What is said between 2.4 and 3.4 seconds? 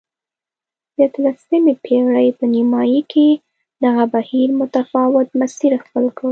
نیمايي کې